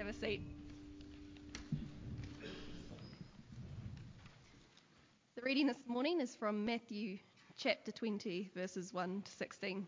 [0.00, 0.40] have a seat.
[5.36, 7.18] The reading this morning is from Matthew
[7.58, 9.86] chapter 20, verses 1 to 16.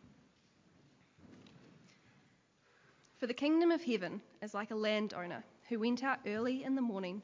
[3.20, 6.82] For the kingdom of heaven is like a landowner who went out early in the
[6.82, 7.22] morning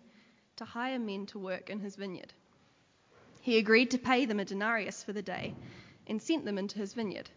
[0.57, 2.33] to hire men to work in his vineyard.
[3.43, 5.55] He agreed to pay them a denarius for the day
[6.07, 7.29] and sent them into his vineyard.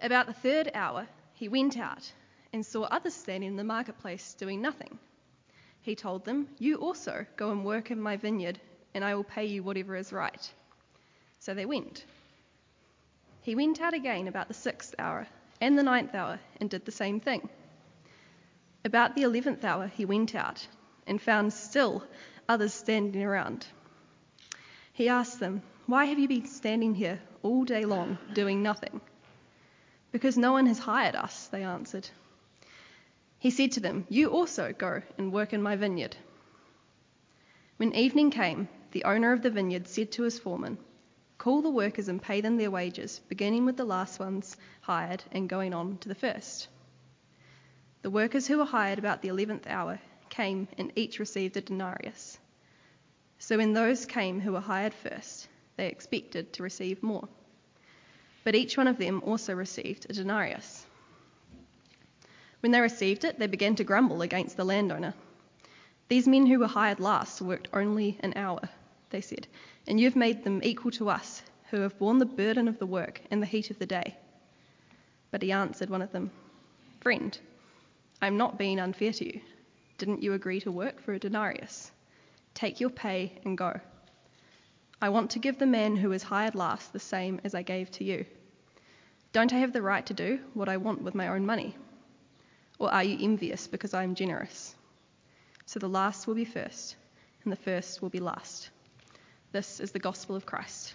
[0.00, 2.12] About the third hour, he went out
[2.56, 4.98] and saw others standing in the marketplace doing nothing.
[5.82, 8.58] He told them, You also go and work in my vineyard,
[8.94, 10.50] and I will pay you whatever is right.
[11.38, 12.06] So they went.
[13.42, 15.26] He went out again about the sixth hour
[15.60, 17.46] and the ninth hour and did the same thing.
[18.86, 20.66] About the eleventh hour, he went out
[21.06, 22.02] and found still
[22.48, 23.66] others standing around.
[24.94, 29.02] He asked them, Why have you been standing here all day long doing nothing?
[30.10, 32.08] Because no one has hired us, they answered.
[33.38, 36.16] He said to them, You also go and work in my vineyard.
[37.76, 40.78] When evening came, the owner of the vineyard said to his foreman,
[41.38, 45.48] Call the workers and pay them their wages, beginning with the last ones hired and
[45.48, 46.68] going on to the first.
[48.00, 52.38] The workers who were hired about the eleventh hour came and each received a denarius.
[53.38, 57.28] So when those came who were hired first, they expected to receive more.
[58.44, 60.85] But each one of them also received a denarius.
[62.60, 65.14] When they received it, they began to grumble against the landowner.
[66.08, 68.68] These men who were hired last worked only an hour,
[69.10, 69.46] they said,
[69.86, 73.20] and you've made them equal to us, who have borne the burden of the work
[73.30, 74.16] and the heat of the day.
[75.30, 76.30] But he answered one of them,
[77.00, 77.38] Friend,
[78.22, 79.40] I'm not being unfair to you.
[79.98, 81.90] Didn't you agree to work for a denarius?
[82.54, 83.80] Take your pay and go.
[85.02, 87.90] I want to give the man who was hired last the same as I gave
[87.92, 88.24] to you.
[89.32, 91.76] Don't I have the right to do what I want with my own money?
[92.78, 94.74] Or are you envious because I am generous?
[95.64, 96.96] So the last will be first,
[97.42, 98.70] and the first will be last.
[99.52, 100.94] This is the gospel of Christ.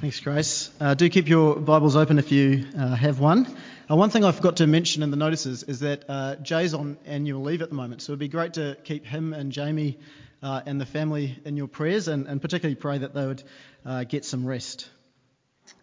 [0.00, 0.70] Thanks, Grace.
[0.78, 3.46] Uh, do keep your Bibles open if you uh, have one.
[3.90, 6.98] Uh, one thing I forgot to mention in the notices is that uh, Jay's on
[7.06, 9.98] annual leave at the moment, so it'd be great to keep him and Jamie
[10.46, 13.42] uh, and the family in your prayers, and, and particularly pray that they would
[13.84, 14.88] uh, get some rest.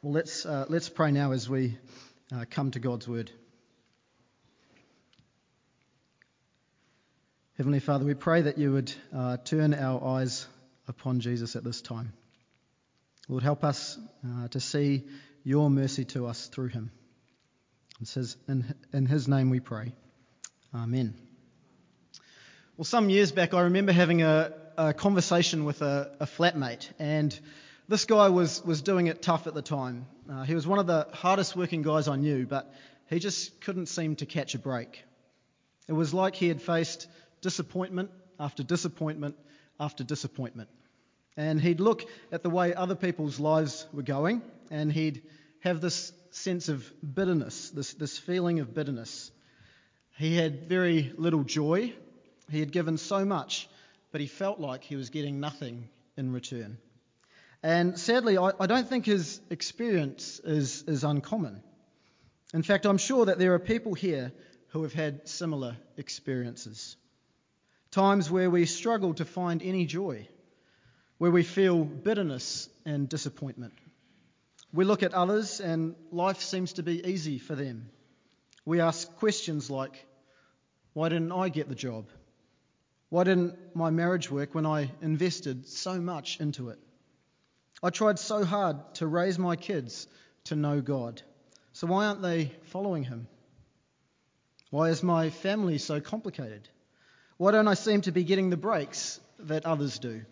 [0.01, 1.78] Well, let's let's pray now as we
[2.50, 3.29] come to God's word.
[7.57, 10.47] Heavenly Father, we pray that you would uh, turn our eyes
[10.88, 12.13] upon Jesus at this time.
[13.28, 15.03] Lord, help us uh, to see
[15.44, 16.90] your mercy to us through him.
[18.01, 19.94] It says, in, in his name we pray.
[20.74, 21.13] Amen.
[22.76, 27.40] Well, some years back, I remember having a, a conversation with a, a, flatmate, and
[27.88, 30.08] this guy was, was doing it tough at the time.
[30.28, 32.74] Uh, he was one of the hardest working guys I knew, but
[33.12, 35.04] he just couldn't seem to catch a break.
[35.88, 37.06] It was like he had faced
[37.42, 39.36] disappointment after disappointment
[39.80, 40.70] after disappointment.
[41.38, 44.42] And he'd look at the way other people's lives were going,
[44.72, 45.22] and he'd
[45.60, 49.30] have this sense of bitterness, this, this feeling of bitterness.
[50.18, 51.94] He had very little joy.
[52.50, 53.68] He had given so much,
[54.12, 56.78] but he felt like he was getting nothing in return.
[57.62, 61.64] And sadly, I, I don't think his experience is, is uncommon.
[62.54, 64.31] In fact, I'm sure that there are people here
[64.70, 66.98] who have had similar experiences
[67.94, 70.28] times where we struggle to find any joy,
[71.20, 73.74] where we feel bitterness and disappointment.
[74.74, 77.92] We look at others and life seems to be easy for them.
[78.66, 80.08] We ask questions like,
[80.94, 82.08] Why didn't I get the job?
[83.13, 86.79] Why didn't my marriage work when I invested so much into it?
[87.84, 90.07] I tried so hard to raise my kids
[90.46, 91.22] to know God.
[91.74, 93.28] So why aren't they following Him?
[94.72, 96.68] Why is my family so complicated?
[97.38, 100.25] Why don't I seem to be getting the breaks that others do?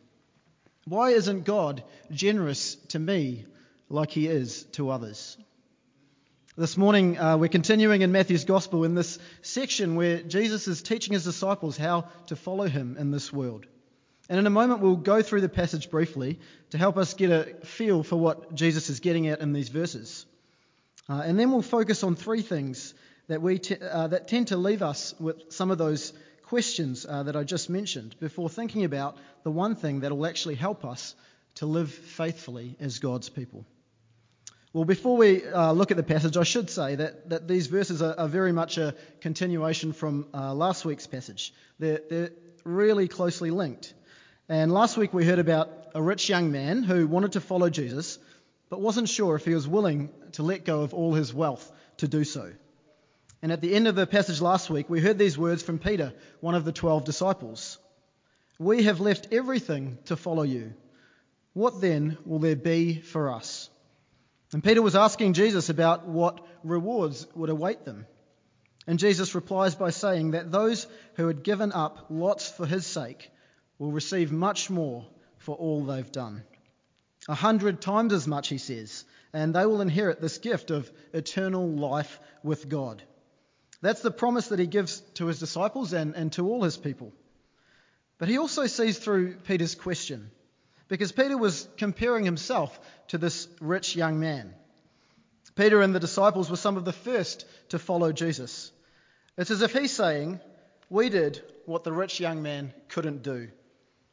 [0.85, 3.45] Why isn't God generous to me
[3.89, 5.37] like he is to others?
[6.57, 11.13] This morning, uh, we're continuing in Matthew's Gospel in this section where Jesus is teaching
[11.13, 13.65] his disciples how to follow him in this world.
[14.27, 17.65] And in a moment, we'll go through the passage briefly to help us get a
[17.65, 20.25] feel for what Jesus is getting at in these verses.
[21.07, 22.93] Uh, and then we'll focus on three things
[23.29, 26.11] that, we t- uh, that tend to leave us with some of those
[26.47, 30.55] questions uh, that I just mentioned before thinking about the one thing that will actually
[30.55, 31.15] help us
[31.55, 33.65] to live faithfully as God's people.
[34.73, 38.01] Well, before we uh, look at the passage, I should say that, that these verses
[38.01, 41.53] are, are very much a continuation from uh, last week's passage.
[41.77, 42.29] They're, they're
[42.63, 43.93] really closely linked.
[44.47, 48.17] And last week we heard about a rich young man who wanted to follow Jesus,
[48.69, 52.07] but wasn't sure if he was willing to let go of all his wealth to
[52.07, 52.53] do so.
[53.41, 56.13] And at the end of the passage last week, we heard these words from Peter,
[56.39, 57.77] one of the twelve disciples
[58.57, 60.75] We have left everything to follow you.
[61.53, 63.70] What then will there be for us?
[64.53, 68.05] And Peter was asking Jesus about what rewards would await them.
[68.87, 73.31] And Jesus replies by saying that those who had given up lots for his sake
[73.79, 75.05] will receive much more
[75.37, 76.43] for all they've done.
[77.29, 81.67] A hundred times as much, he says, and they will inherit this gift of eternal
[81.69, 83.01] life with God.
[83.81, 87.13] That's the promise that he gives to his disciples and, and to all his people.
[88.17, 90.31] But he also sees through Peter's question,
[90.91, 92.77] because Peter was comparing himself
[93.07, 94.53] to this rich young man.
[95.55, 98.73] Peter and the disciples were some of the first to follow Jesus.
[99.37, 100.41] It's as if he's saying,
[100.89, 103.47] We did what the rich young man couldn't do.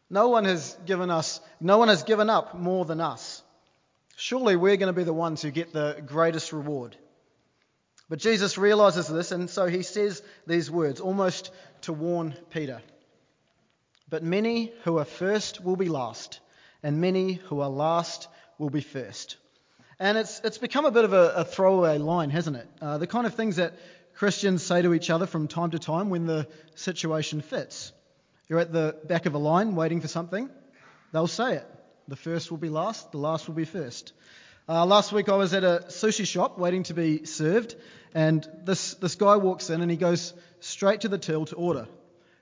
[0.08, 3.42] No one has given us, no one has given up more than us.
[4.14, 6.96] Surely we're going to be the ones who get the greatest reward.
[8.08, 11.50] But Jesus realizes this, and so he says these words, almost
[11.82, 12.82] to warn Peter.
[14.08, 16.38] But many who are first will be last,
[16.82, 18.28] and many who are last
[18.58, 19.36] will be first.
[20.00, 22.68] And it's, it's become a bit of a, a throwaway line, hasn't it?
[22.80, 23.74] Uh, the kind of things that
[24.14, 27.92] Christians say to each other from time to time when the situation fits.
[28.48, 30.48] You're at the back of a line waiting for something,
[31.12, 31.66] they'll say it.
[32.08, 34.12] The first will be last, the last will be first.
[34.68, 37.74] Uh, last week I was at a sushi shop waiting to be served,
[38.14, 41.86] and this, this guy walks in and he goes straight to the till to order.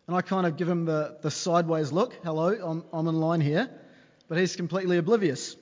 [0.07, 3.41] And I kind of give him the, the sideways look hello, I'm, I'm in line
[3.41, 3.69] here.
[4.29, 5.57] But he's completely oblivious.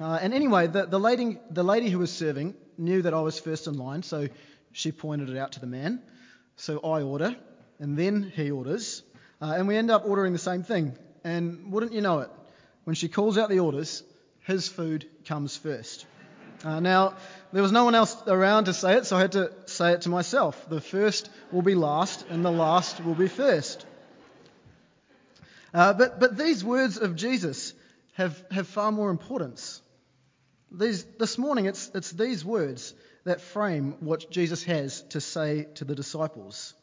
[0.00, 3.38] Uh, and anyway, the, the, lady, the lady who was serving knew that I was
[3.38, 4.28] first in line, so
[4.72, 6.02] she pointed it out to the man.
[6.56, 7.36] So I order,
[7.78, 9.02] and then he orders,
[9.40, 10.96] uh, and we end up ordering the same thing.
[11.24, 12.30] And wouldn't you know it,
[12.84, 14.02] when she calls out the orders,
[14.40, 16.06] his food comes first.
[16.64, 17.14] Uh, now,
[17.52, 20.02] there was no one else around to say it, so I had to say it
[20.02, 20.68] to myself.
[20.68, 23.86] The first will be last, and the last will be first.
[25.72, 27.74] Uh, but, but these words of Jesus
[28.18, 29.80] have, have far more importance.
[30.72, 32.92] These, this morning, it's, it's these words
[33.24, 36.74] that frame what Jesus has to say to the disciples.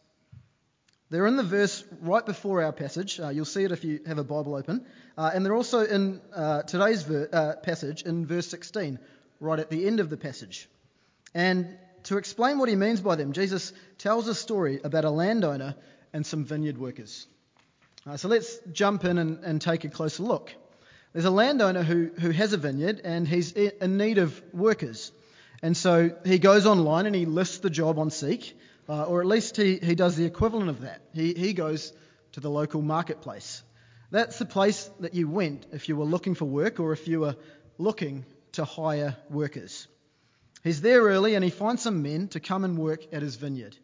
[1.10, 3.20] They're in the verse right before our passage.
[3.20, 4.86] Uh, you'll see it if you have a Bible open.
[5.18, 8.98] Uh, and they're also in uh, today's ver- uh, passage in verse 16,
[9.42, 10.70] right at the end of the passage.
[11.34, 15.76] And to explain what he means by them, Jesus tells a story about a landowner
[16.14, 17.28] and some vineyard workers.
[18.08, 20.56] Uh, so let's jump in and, and take a closer look.
[21.16, 25.14] There's a landowner who, who has a vineyard and he's in need of workers.
[25.62, 28.60] And so he goes online and he lists the job on Seek,
[28.90, 31.00] uh, or at least he, he does the equivalent of that.
[31.14, 31.94] He, he goes
[32.34, 33.64] to the local marketplace.
[34.12, 37.22] That's the place that you went if you were looking for work or if you
[37.22, 37.38] were
[37.78, 39.88] looking to hire workers.
[40.66, 43.78] He's there early and he finds some men to come and work at his vineyard.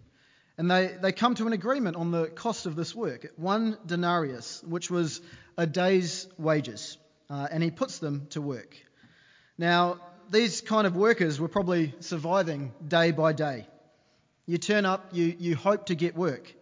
[0.57, 4.61] And they, they come to an agreement on the cost of this work one denarius,
[4.67, 5.21] which was
[5.57, 6.97] a day's wages
[7.31, 8.75] uh, and he puts them to work.
[9.57, 9.99] Now,
[10.29, 13.67] these kind of workers were probably surviving day by day.
[14.45, 16.53] You turn up, you, you hope to get work.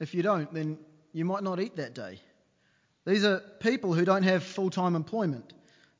[0.00, 0.78] If you don't, then
[1.12, 2.20] you might not eat that day.
[3.04, 5.52] These are people who don't have full time employment.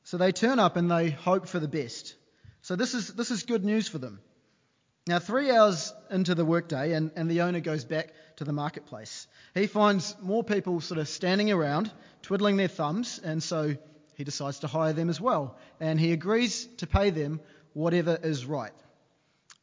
[0.03, 2.15] So they turn up and they hope for the best.
[2.61, 4.21] So this is, this is good news for them.
[5.07, 9.27] Now, three hours into the workday, and, and the owner goes back to the marketplace.
[9.53, 11.91] He finds more people sort of standing around,
[12.21, 13.75] twiddling their thumbs, and so
[14.19, 17.39] he decides to hire them as well, and he agrees to pay them
[17.71, 18.73] whatever is right.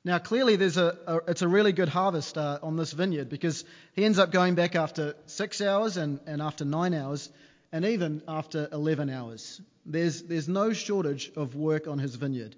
[0.02, 3.66] Now, clearly, there's a, a it's a really good harvest uh, on this vineyard because
[3.92, 7.28] he ends up going back after six hours and, and after nine hours
[7.70, 9.60] and even after 11 hours.
[9.84, 12.56] There's, there's no shortage of work on his vineyard.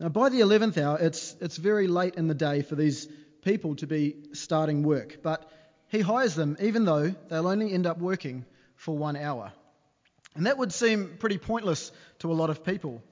[0.00, 3.06] Now, by the 11th hour, it's, it's very late in the day for these
[3.42, 5.48] people to be starting work, but
[5.86, 8.44] he hires them even though they'll only end up working
[8.74, 9.52] for one hour.
[10.34, 13.02] And that would seem pretty pointless to a lot of people.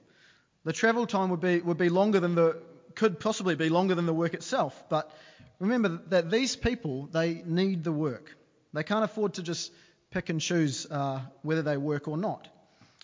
[0.63, 2.61] The travel time would be, would be longer than the,
[2.95, 4.83] could possibly be longer than the work itself.
[4.89, 5.11] But
[5.59, 8.35] remember that these people, they need the work.
[8.73, 9.71] They can't afford to just
[10.11, 12.47] pick and choose uh, whether they work or not.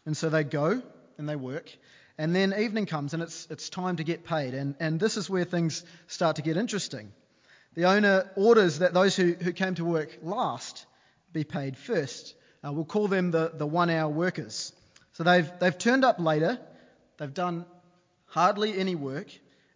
[0.06, 0.82] And so they go
[1.18, 1.70] and they work.
[2.18, 4.54] And then evening comes and it's, it's time to get paid.
[4.54, 7.12] And, and this is where things start to get interesting.
[7.74, 10.86] The owner orders that those who, who came to work last
[11.34, 12.34] be paid first.
[12.66, 14.74] Uh, we'll call them the, the one hour workers.
[15.14, 16.60] So they've, they've turned up later,
[17.18, 17.66] they've done
[18.26, 19.28] hardly any work,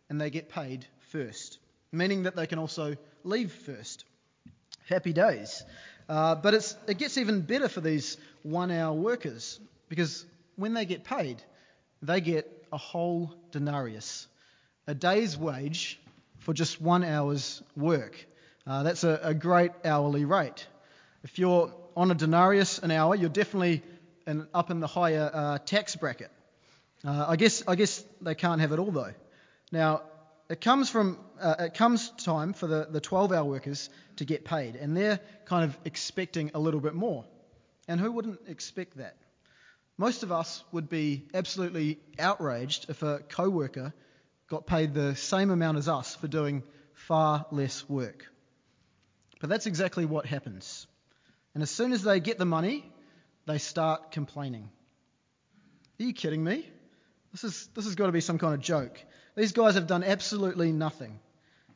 [0.10, 1.60] and they get paid first,
[1.92, 4.06] meaning that they can also leave first.
[4.88, 5.64] Happy days.
[6.08, 11.04] Uh, but it gets even better for these one hour workers because when they get
[11.04, 11.42] paid,
[12.02, 14.28] they get a whole denarius,
[14.88, 16.00] a day's wage
[16.40, 18.26] for just one hour's work.
[18.66, 20.68] Uh, that's a, a, great hourly rate.
[21.24, 23.84] If you're on a denarius an hour, you're definitely
[24.26, 26.32] in, up in the higher uh, tax bracket.
[27.06, 29.14] Uh, I guess I guess they can't have it all though.
[29.72, 30.02] Now
[30.50, 34.76] it comes from uh, it comes time for the, the 12-hour workers to get paid,
[34.76, 37.26] and they're kind of expecting a little bit more.
[37.88, 39.16] And who wouldn't expect that?
[39.98, 43.94] Most of us would be absolutely outraged if a co-worker
[44.48, 48.26] got paid the same amount as us for doing far less work.
[49.40, 50.88] But that's exactly what happens.
[51.54, 52.86] And as soon as they get the money,
[53.46, 54.70] they start complaining.
[56.00, 56.68] Are you kidding me?
[57.32, 59.04] This, is, this has got to be some kind of joke.
[59.36, 61.20] These guys have done absolutely nothing.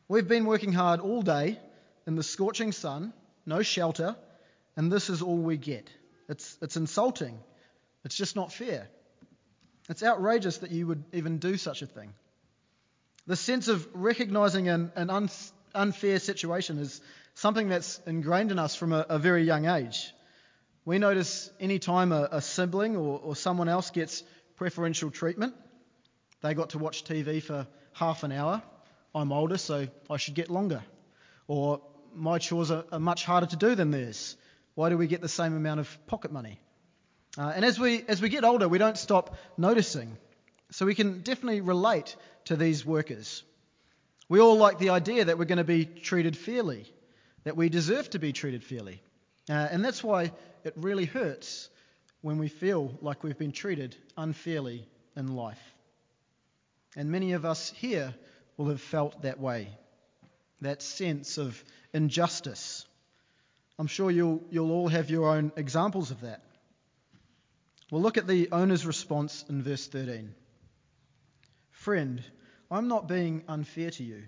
[0.07, 1.59] We've been working hard all day
[2.05, 3.13] in the scorching sun,
[3.45, 4.15] no shelter,
[4.75, 5.89] and this is all we get.
[6.29, 7.39] It's, it's insulting.
[8.05, 8.87] It's just not fair.
[9.89, 12.13] It's outrageous that you would even do such a thing.
[13.27, 15.29] The sense of recognizing an, an un,
[15.73, 17.01] unfair situation is
[17.35, 20.13] something that's ingrained in us from a, a very young age.
[20.85, 24.23] We notice any time a, a sibling or, or someone else gets
[24.55, 25.55] preferential treatment,
[26.41, 28.61] they got to watch TV for half an hour.
[29.15, 30.83] I'm older, so I should get longer.
[31.47, 31.81] Or
[32.13, 34.35] my chores are, are much harder to do than theirs.
[34.75, 36.59] Why do we get the same amount of pocket money?
[37.37, 40.17] Uh, and as we, as we get older, we don't stop noticing.
[40.71, 43.43] So we can definitely relate to these workers.
[44.29, 46.91] We all like the idea that we're going to be treated fairly,
[47.43, 49.01] that we deserve to be treated fairly.
[49.49, 50.31] Uh, and that's why
[50.63, 51.69] it really hurts
[52.21, 55.61] when we feel like we've been treated unfairly in life.
[56.95, 58.13] And many of us here
[58.55, 59.67] will have felt that way,
[60.61, 61.61] that sense of
[61.93, 62.85] injustice.
[63.77, 66.41] I'm sure you'll, you'll all have your own examples of that.
[67.91, 70.33] We'll look at the owner's response in verse 13.
[71.71, 72.23] Friend,
[72.71, 74.23] I'm not being unfair to you.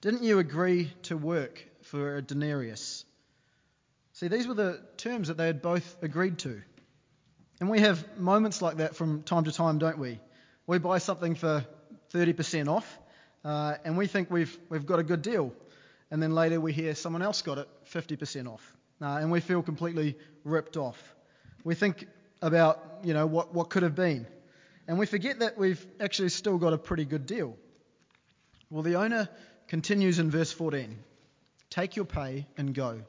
[0.00, 3.04] Didn't you agree to work for a denarius?
[4.14, 6.62] See, these were the terms that they had both agreed to.
[7.60, 10.18] And we have moments like that from time to time, don't we?
[10.66, 11.66] We buy something for
[12.14, 12.98] 30% off,
[13.44, 15.52] uh, and we think we've, we've got a good deal.
[16.10, 19.62] And then later we hear someone else got it 50% off, uh, and we feel
[19.62, 20.98] completely ripped off.
[21.62, 22.06] We think
[22.40, 24.26] about, you know, what, what could have been.
[24.88, 27.54] And we forget that we've actually still got a pretty good deal.
[28.70, 29.28] Well, the owner
[29.68, 30.96] continues in verse 14
[31.72, 33.00] Take your pay and go.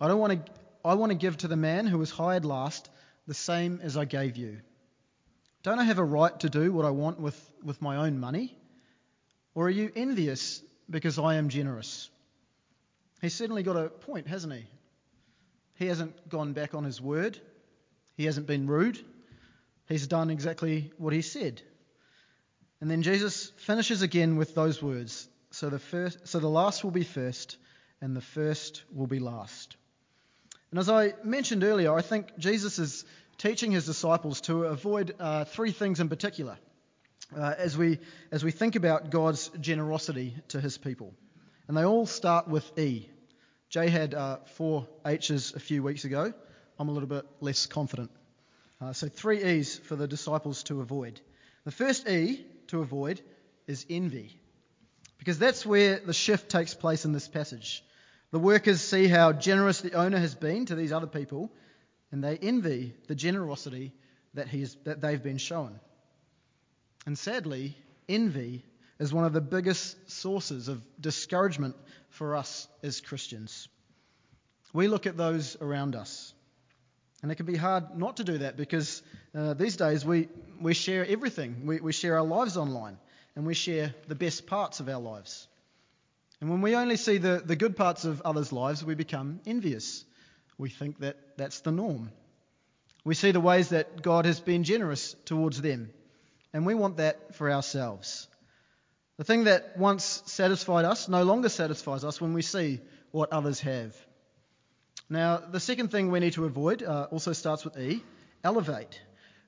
[0.00, 0.52] I, don't want to,
[0.86, 2.88] I want to give to the man who was hired last
[3.26, 4.62] the same as I gave you.
[5.62, 8.56] Don't I have a right to do what I want with, with my own money?
[9.54, 12.08] Or are you envious because I am generous?
[13.20, 14.64] He's certainly got a point, hasn't he?
[15.74, 17.38] He hasn't gone back on his word.
[18.16, 18.98] He hasn't been rude.
[19.88, 21.60] He's done exactly what he said.
[22.80, 26.90] And then Jesus finishes again with those words so the, first, so the last will
[26.90, 27.58] be first,
[28.04, 29.78] and the first will be last.
[30.70, 33.02] And as I mentioned earlier, I think Jesus is
[33.38, 36.58] teaching his disciples to avoid uh, three things in particular
[37.34, 37.98] uh, as, we,
[38.30, 41.14] as we think about God's generosity to his people.
[41.66, 43.08] And they all start with E.
[43.70, 46.34] Jay had uh, four H's a few weeks ago.
[46.78, 48.10] I'm a little bit less confident.
[48.82, 51.22] Uh, so, three E's for the disciples to avoid.
[51.64, 53.22] The first E to avoid
[53.66, 54.38] is envy,
[55.16, 57.82] because that's where the shift takes place in this passage.
[58.34, 61.52] The workers see how generous the owner has been to these other people,
[62.10, 63.92] and they envy the generosity
[64.34, 65.78] that, he's, that they've been shown.
[67.06, 67.76] And sadly,
[68.08, 68.64] envy
[68.98, 71.76] is one of the biggest sources of discouragement
[72.08, 73.68] for us as Christians.
[74.72, 76.34] We look at those around us
[77.22, 79.00] and it can be hard not to do that because
[79.32, 80.28] uh, these days we,
[80.60, 81.66] we share everything.
[81.66, 82.98] We, we share our lives online
[83.36, 85.46] and we share the best parts of our lives.
[86.44, 90.04] And when we only see the, the good parts of others' lives, we become envious.
[90.58, 92.10] We think that that's the norm.
[93.02, 95.88] We see the ways that God has been generous towards them,
[96.52, 98.28] and we want that for ourselves.
[99.16, 103.60] The thing that once satisfied us no longer satisfies us when we see what others
[103.60, 103.96] have.
[105.08, 108.02] Now, the second thing we need to avoid uh, also starts with E
[108.44, 109.00] elevate.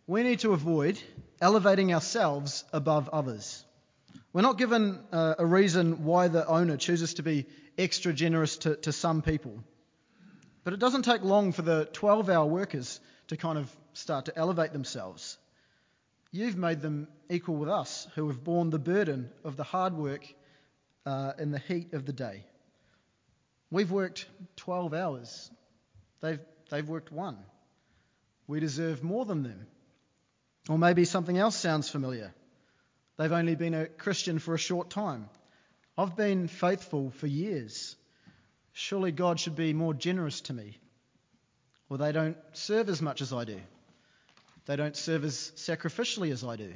[0.06, 0.98] We need to avoid
[1.42, 3.65] elevating ourselves above others.
[4.36, 7.46] We're not given uh, a reason why the owner chooses to be
[7.78, 9.64] extra generous to, to some people.
[10.62, 14.36] But it doesn't take long for the 12 hour workers to kind of start to
[14.36, 15.38] elevate themselves.
[16.32, 20.26] You've made them equal with us who have borne the burden of the hard work
[21.06, 22.44] uh, in the heat of the day.
[23.70, 24.26] We've worked
[24.56, 25.50] 12 hours.
[26.20, 27.38] They've, they've worked one.
[28.46, 29.66] We deserve more than them.
[30.68, 32.34] Or maybe something else sounds familiar.
[33.16, 35.28] They've only been a Christian for a short time.
[35.96, 37.96] I've been faithful for years.
[38.72, 40.78] Surely God should be more generous to me.
[41.88, 43.60] Or they don't serve as much as I do.
[44.66, 46.74] They don't serve as sacrificially as I do.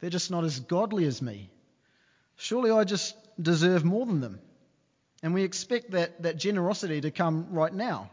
[0.00, 1.50] They're just not as godly as me.
[2.36, 4.40] Surely I just deserve more than them.
[5.22, 8.10] And we expect that, that generosity to come right now.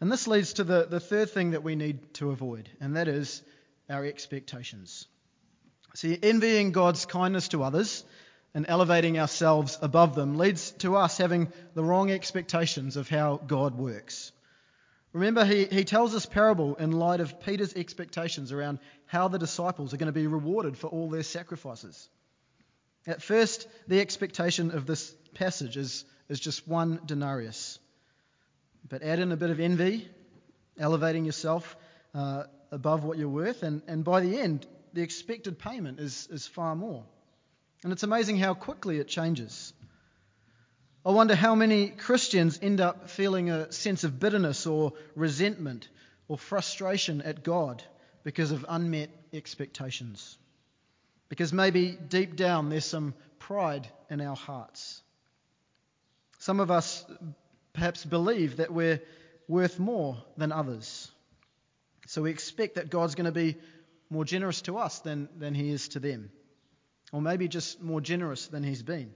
[0.00, 3.08] And this leads to the, the third thing that we need to avoid, and that
[3.08, 3.40] is
[3.88, 5.06] our expectations.
[5.94, 8.04] See, envying God's kindness to others
[8.54, 13.76] and elevating ourselves above them leads to us having the wrong expectations of how God
[13.76, 14.32] works.
[15.12, 19.92] Remember, he, he tells this parable in light of Peter's expectations around how the disciples
[19.92, 22.08] are going to be rewarded for all their sacrifices.
[23.06, 27.78] At first, the expectation of this passage is, is just one denarius.
[28.88, 30.08] But add in a bit of envy,
[30.78, 31.76] elevating yourself
[32.14, 36.46] uh, above what you're worth, and, and by the end, the expected payment is, is
[36.46, 37.04] far more.
[37.82, 39.72] And it's amazing how quickly it changes.
[41.04, 45.88] I wonder how many Christians end up feeling a sense of bitterness or resentment
[46.28, 47.82] or frustration at God
[48.22, 50.38] because of unmet expectations.
[51.28, 55.02] Because maybe deep down there's some pride in our hearts.
[56.38, 57.04] Some of us
[57.72, 59.00] perhaps believe that we're
[59.48, 61.10] worth more than others.
[62.06, 63.56] So we expect that God's going to be
[64.12, 66.30] more generous to us than, than he is to them.
[67.12, 69.12] Or maybe just more generous than he's been.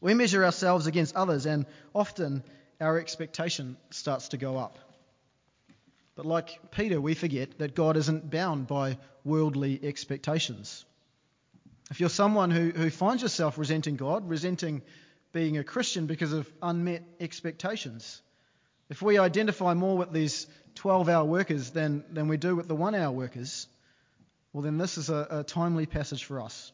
[0.00, 2.42] We measure ourselves against others, and often
[2.80, 4.78] our expectation starts to go up.
[6.14, 10.86] But like Peter, we forget that God isn't bound by worldly expectations.
[11.90, 14.82] If you're someone who, who finds yourself resenting God, resenting
[15.32, 18.22] being a Christian because of unmet expectations.
[18.88, 22.74] If we identify more with these 12 hour workers than, than we do with the
[22.74, 23.66] one hour workers,
[24.52, 26.72] well, then this is a, a timely passage for us.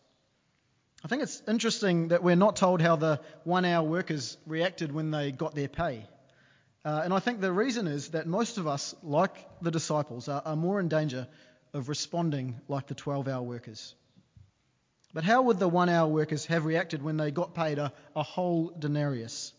[1.04, 5.10] I think it's interesting that we're not told how the one hour workers reacted when
[5.10, 6.06] they got their pay.
[6.84, 10.42] Uh, and I think the reason is that most of us, like the disciples, are,
[10.44, 11.26] are more in danger
[11.72, 13.94] of responding like the 12 hour workers.
[15.14, 18.22] But how would the one hour workers have reacted when they got paid a, a
[18.22, 19.52] whole denarius?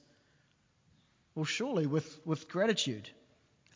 [1.36, 3.10] Well, surely with, with gratitude,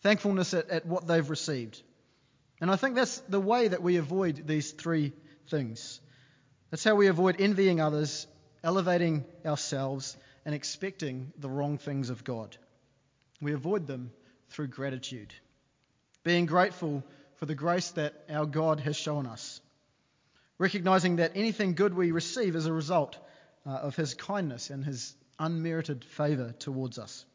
[0.07, 1.81] thankfulness at, at what they've received.
[2.61, 5.13] And I think that's the way that we avoid these three
[5.49, 5.99] things.
[6.71, 8.27] That's how we avoid envying others,
[8.63, 10.15] elevating ourselves,
[10.45, 12.55] and expecting the wrong things of God.
[13.41, 14.11] We avoid them
[14.49, 15.33] through gratitude,
[16.23, 17.03] being grateful
[17.35, 19.61] for the grace that our God has shown us
[20.57, 23.17] recognizing that anything good we receive is a result
[23.65, 27.25] uh, of his kindness and his unmerited favor towards us.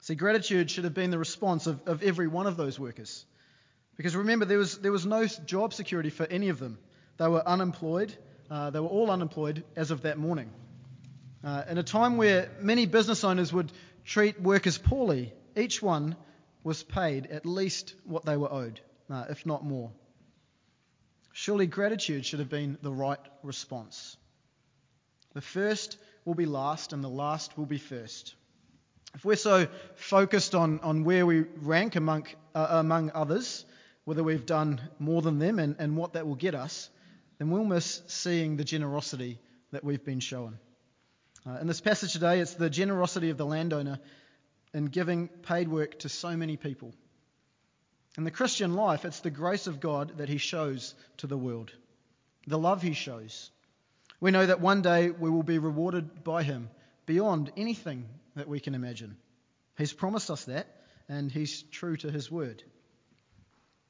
[0.00, 3.24] See, gratitude should have been the response of, of every one of those workers.
[3.96, 6.78] Because remember, there was, there was no job security for any of them.
[7.16, 8.16] They were unemployed.
[8.48, 10.50] Uh, they were all unemployed as of that morning.
[11.42, 13.72] Uh, in a time where many business owners would
[14.04, 16.16] treat workers poorly, each one
[16.62, 18.80] was paid at least what they were owed,
[19.10, 19.90] uh, if not more.
[21.32, 24.16] Surely gratitude should have been the right response.
[25.34, 28.34] The first will be last, and the last will be first.
[29.14, 29.66] If we're so
[29.96, 33.64] focused on, on where we rank among, uh, among others,
[34.04, 36.90] whether we've done more than them and, and what that will get us,
[37.38, 39.38] then we'll miss seeing the generosity
[39.70, 40.58] that we've been shown.
[41.46, 43.98] Uh, in this passage today, it's the generosity of the landowner
[44.74, 46.92] in giving paid work to so many people.
[48.16, 51.72] In the Christian life, it's the grace of God that He shows to the world,
[52.46, 53.50] the love He shows.
[54.20, 56.68] We know that one day we will be rewarded by Him
[57.06, 58.06] beyond anything
[58.38, 59.16] that we can imagine.
[59.76, 60.66] He's promised us that,
[61.08, 62.62] and He's true to His word.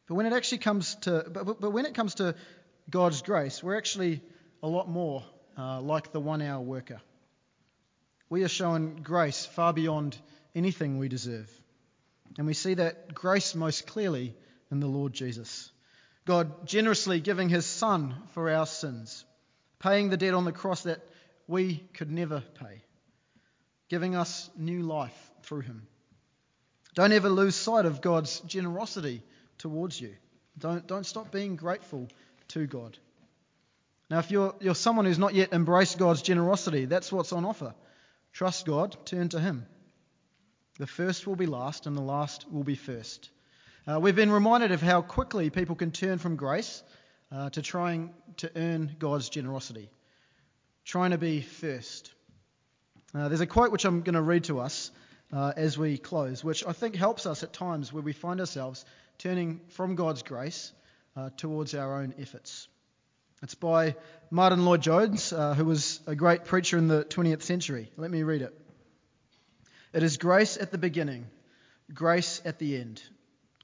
[0.07, 2.35] But when it actually comes to, but, but when it comes to
[2.91, 4.23] God's grace, we're actually
[4.63, 5.25] a lot more
[5.57, 7.01] uh, like the one-hour worker.
[8.31, 10.19] We are shown grace far beyond
[10.55, 11.51] anything we deserve.
[12.37, 14.35] And we see that grace most clearly
[14.71, 15.71] in the Lord Jesus.
[16.27, 19.25] God generously giving his Son for our sins,
[19.79, 21.01] paying the debt on the cross that
[21.47, 22.83] we could never pay,
[23.89, 25.87] giving us new life through him.
[26.95, 29.23] Don't ever lose sight of God's generosity
[29.59, 30.15] towards you.
[30.59, 32.09] Don't, don't stop being grateful
[32.49, 32.99] to God.
[34.11, 37.75] Now, if you're, you're someone who's not yet embraced God's generosity, that's what's on offer.
[38.33, 39.67] Trust God, turn to Him.
[40.79, 43.31] The first will be last, and the last will be first.
[43.87, 46.83] Uh, we've been reminded of how quickly people can turn from grace
[47.31, 49.91] uh, to trying to earn God's generosity,
[50.85, 52.13] trying to be first.
[53.15, 54.91] Uh, there's a quote which I'm going to read to us
[55.33, 58.85] uh, as we close, which I think helps us at times where we find ourselves
[59.17, 60.73] turning from God's grace
[61.17, 62.69] uh, towards our own efforts.
[63.43, 63.97] It's by
[64.31, 67.91] Martyn Lloyd-Jones, uh, who was a great preacher in the 20th century.
[67.97, 68.55] Let me read it.
[69.95, 71.27] It is grace at the beginning,
[71.95, 73.03] grace at the end,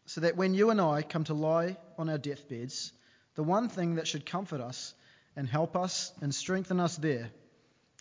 [0.06, 2.92] so that when you and I come to lie on our deathbeds,
[3.34, 4.94] the one thing that should comfort us
[5.36, 7.30] and help us and strengthen us there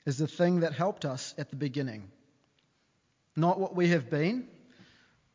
[0.05, 2.11] is the thing that helped us at the beginning.
[3.35, 4.47] Not what we have been,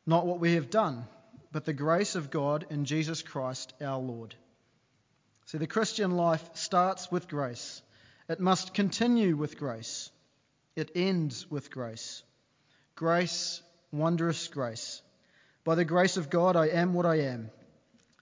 [0.07, 1.05] not what we have done,
[1.53, 4.35] but the grace of God in Jesus Christ our Lord.
[5.47, 7.83] See, the Christian life starts with grace.
[8.29, 10.11] It must continue with grace.
[10.77, 12.23] It ends with grace.
[12.95, 15.01] Grace, wondrous grace.
[15.65, 17.51] By the grace of God, I am what I am.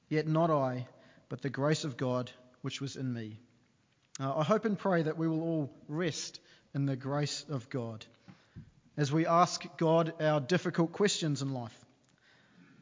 [0.08, 0.86] Yet not I,
[1.28, 2.30] but the grace of God
[2.62, 3.40] which was in me.
[4.18, 6.40] Uh, I hope and pray that we will all rest
[6.74, 8.04] in the grace of God
[8.96, 11.76] as we ask God our difficult questions in life.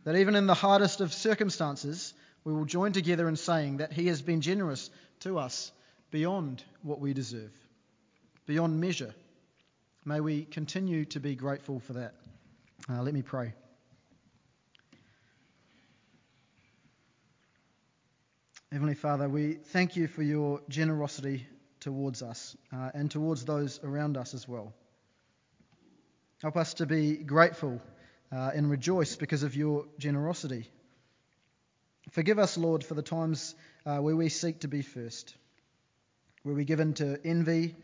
[0.05, 4.07] That even in the hardest of circumstances, we will join together in saying that He
[4.09, 5.73] has been generous to us
[6.11, 7.53] beyond what we deserve,
[8.47, 9.15] beyond measure.
[10.05, 12.15] May we continue to be grateful for that.
[12.89, 13.55] Uh, let me pray.
[18.75, 21.47] Heavenly Father, we thank you for your generosity
[21.79, 24.75] towards us uh, and towards those around us as well.
[26.43, 27.81] Help us to be grateful
[28.33, 30.69] uh, and rejoice because of your generosity.
[32.11, 33.55] Forgive us, Lord, for the times
[33.87, 35.37] uh, where we seek to be first,
[36.43, 37.77] where we give in to envy,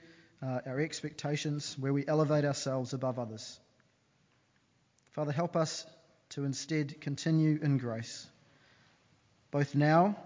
[0.43, 3.61] uh, our expectations, where we elevate ourselves above others.
[5.13, 5.87] Father, help us
[6.31, 8.27] to instead continue in grace,
[9.53, 10.17] both now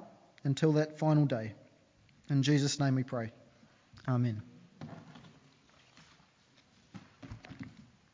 [0.44, 1.52] until that final day.
[2.30, 3.32] In Jesus' name we pray.
[4.08, 4.42] Amen.